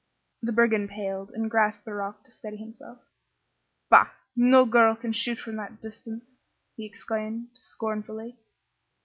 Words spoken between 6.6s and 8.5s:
he exclaimed, scornfully.